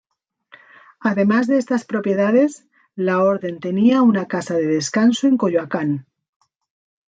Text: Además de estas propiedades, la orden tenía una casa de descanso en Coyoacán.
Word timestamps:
Además 0.99 1.45
de 1.45 1.59
estas 1.59 1.85
propiedades, 1.85 2.65
la 2.95 3.19
orden 3.21 3.59
tenía 3.59 4.01
una 4.01 4.25
casa 4.25 4.55
de 4.55 4.65
descanso 4.65 5.27
en 5.27 5.37
Coyoacán. 5.37 6.07